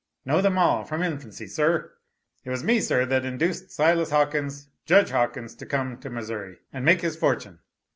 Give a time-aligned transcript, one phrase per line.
[0.25, 1.93] "Know them all, from infancy, sir.
[2.43, 6.83] It was me, sir, that induced Silas Hawkins, Judge Hawkins, to come to Missouri, and
[6.83, 7.59] make his fortune.